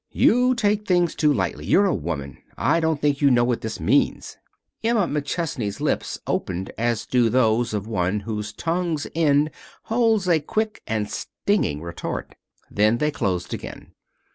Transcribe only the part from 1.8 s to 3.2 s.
a woman. I don't